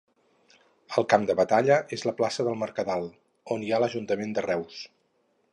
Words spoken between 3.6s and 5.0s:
hi ha l'ajuntament de Reus.